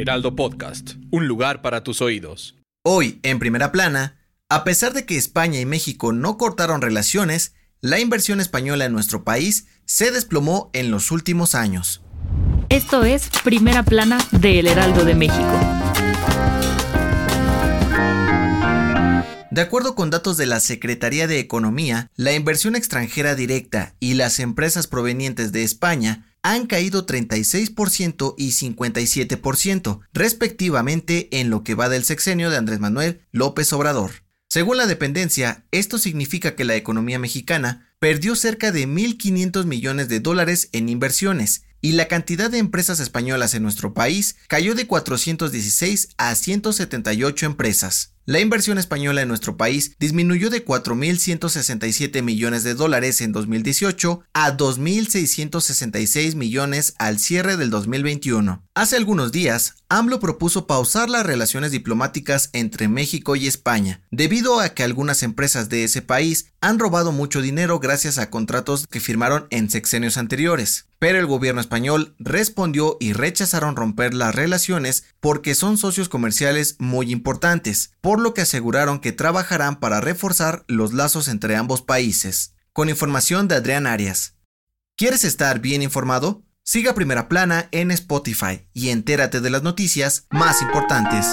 [0.00, 2.56] Heraldo Podcast, un lugar para tus oídos.
[2.82, 4.16] Hoy, en primera plana,
[4.48, 9.24] a pesar de que España y México no cortaron relaciones, la inversión española en nuestro
[9.24, 12.00] país se desplomó en los últimos años.
[12.70, 15.60] Esto es Primera Plana de El Heraldo de México.
[19.50, 24.38] De acuerdo con datos de la Secretaría de Economía, la inversión extranjera directa y las
[24.38, 32.04] empresas provenientes de España han caído 36% y 57%, respectivamente, en lo que va del
[32.04, 34.10] sexenio de Andrés Manuel López Obrador.
[34.48, 40.20] Según la dependencia, esto significa que la economía mexicana perdió cerca de 1.500 millones de
[40.20, 46.10] dólares en inversiones, y la cantidad de empresas españolas en nuestro país cayó de 416
[46.18, 48.14] a 178 empresas.
[48.26, 54.56] La inversión española en nuestro país disminuyó de 4.167 millones de dólares en 2018 a
[54.56, 58.62] 2.666 millones al cierre del 2021.
[58.74, 64.68] Hace algunos días, AMLO propuso pausar las relaciones diplomáticas entre México y España, debido a
[64.68, 69.46] que algunas empresas de ese país han robado mucho dinero gracias a contratos que firmaron
[69.50, 70.86] en sexenios anteriores.
[70.98, 77.10] Pero el gobierno español respondió y rechazaron romper las relaciones porque son socios comerciales muy
[77.10, 82.54] importantes, por lo que aseguraron que trabajarán para reforzar los lazos entre ambos países.
[82.72, 84.34] Con información de Adrián Arias.
[84.96, 86.42] ¿Quieres estar bien informado?
[86.64, 91.26] Siga Primera Plana en Spotify y entérate de las noticias más importantes.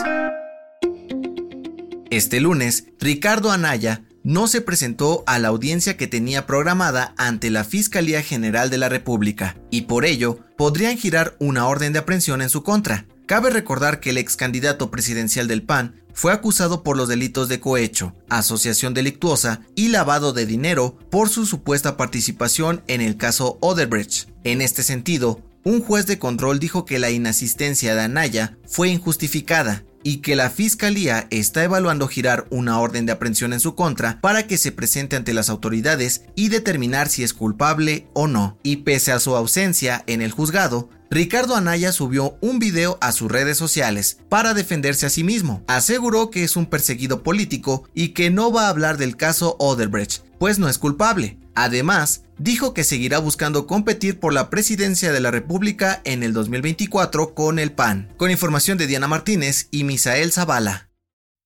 [2.09, 7.63] Este lunes, Ricardo Anaya no se presentó a la audiencia que tenía programada ante la
[7.63, 12.49] Fiscalía General de la República y por ello podrían girar una orden de aprehensión en
[12.49, 13.05] su contra.
[13.27, 17.59] Cabe recordar que el ex candidato presidencial del PAN fue acusado por los delitos de
[17.59, 24.29] cohecho, asociación delictuosa y lavado de dinero por su supuesta participación en el caso Odebrecht.
[24.45, 29.83] En este sentido, un juez de control dijo que la inasistencia de Anaya fue injustificada
[30.03, 34.47] y que la Fiscalía está evaluando girar una orden de aprehensión en su contra para
[34.47, 38.57] que se presente ante las autoridades y determinar si es culpable o no.
[38.63, 43.31] Y pese a su ausencia en el juzgado, Ricardo Anaya subió un video a sus
[43.31, 45.63] redes sociales para defenderse a sí mismo.
[45.67, 50.23] Aseguró que es un perseguido político y que no va a hablar del caso Oderbrecht,
[50.37, 51.37] pues no es culpable.
[51.55, 57.33] Además, dijo que seguirá buscando competir por la presidencia de la República en el 2024
[57.33, 58.13] con el PAN.
[58.17, 60.86] Con información de Diana Martínez y Misael Zavala.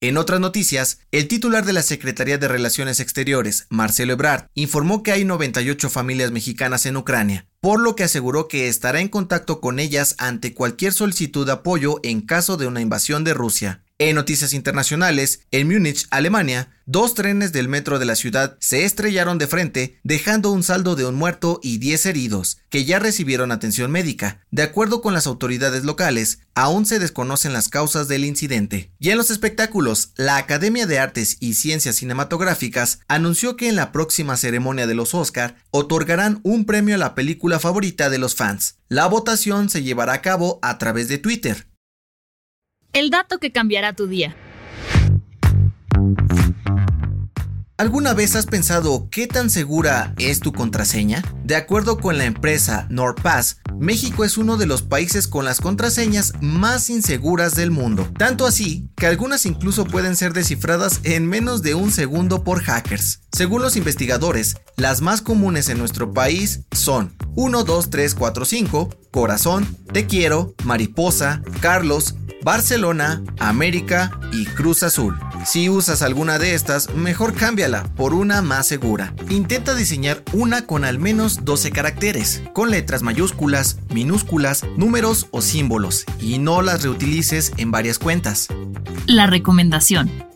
[0.03, 5.11] En otras noticias, el titular de la Secretaría de Relaciones Exteriores, Marcelo Ebrard, informó que
[5.11, 9.77] hay 98 familias mexicanas en Ucrania, por lo que aseguró que estará en contacto con
[9.77, 13.83] ellas ante cualquier solicitud de apoyo en caso de una invasión de Rusia.
[14.03, 19.37] En noticias internacionales, en Múnich, Alemania, dos trenes del metro de la ciudad se estrellaron
[19.37, 23.91] de frente, dejando un saldo de un muerto y 10 heridos, que ya recibieron atención
[23.91, 24.41] médica.
[24.49, 28.91] De acuerdo con las autoridades locales, aún se desconocen las causas del incidente.
[28.97, 33.91] Y en los espectáculos, la Academia de Artes y Ciencias Cinematográficas anunció que en la
[33.91, 38.77] próxima ceremonia de los Oscar otorgarán un premio a la película favorita de los fans.
[38.89, 41.67] La votación se llevará a cabo a través de Twitter.
[42.93, 44.35] El dato que cambiará tu día.
[47.77, 51.23] ¿Alguna vez has pensado qué tan segura es tu contraseña?
[51.43, 56.33] De acuerdo con la empresa NordPass, México es uno de los países con las contraseñas
[56.41, 58.07] más inseguras del mundo.
[58.19, 63.21] Tanto así que algunas incluso pueden ser descifradas en menos de un segundo por hackers.
[63.31, 68.89] Según los investigadores, las más comunes en nuestro país son 1, 2, 3, 4, 5,
[69.09, 75.17] Corazón, Te quiero, Mariposa, Carlos, Barcelona, América y Cruz Azul.
[75.45, 79.13] Si usas alguna de estas, mejor cámbiala por una más segura.
[79.29, 86.05] Intenta diseñar una con al menos 12 caracteres, con letras mayúsculas, minúsculas, números o símbolos,
[86.19, 88.47] y no las reutilices en varias cuentas.
[89.07, 90.30] La recomendación.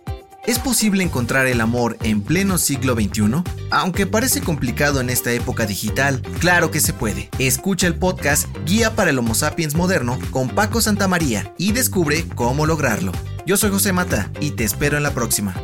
[0.48, 3.42] ¿Es posible encontrar el amor en pleno siglo XXI?
[3.72, 7.32] Aunque parece complicado en esta época digital, claro que se puede.
[7.40, 12.68] Escucha el podcast Guía para el Homo sapiens moderno con Paco Santamaría y descubre cómo
[12.68, 13.12] lograrlo.
[13.48, 15.56] Yo soy José Mata y te espero en la próxima.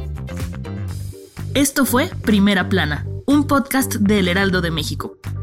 [1.53, 5.17] Esto fue Primera Plana, un podcast del Heraldo de México.